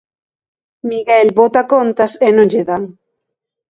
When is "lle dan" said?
2.51-2.83